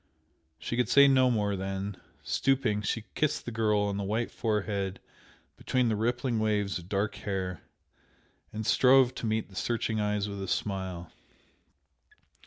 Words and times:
She 0.57 0.75
could 0.77 0.89
say 0.89 1.07
no 1.07 1.29
more 1.29 1.55
then, 1.55 1.95
stooping, 2.23 2.81
she 2.81 3.03
kissed 3.13 3.45
the 3.45 3.51
girl 3.51 3.81
on 3.81 3.97
the 3.97 4.03
white 4.03 4.31
forehead 4.31 4.99
between 5.57 5.89
the 5.89 5.95
rippling 5.95 6.39
waves 6.39 6.79
of 6.79 6.89
dark 6.89 7.13
hair, 7.17 7.61
and 8.51 8.65
strove 8.65 9.13
to 9.13 9.27
meet 9.27 9.49
the 9.49 9.55
searching 9.55 9.99
eyes 10.01 10.27
with 10.27 10.41
a 10.41 10.47
smile. 10.47 11.11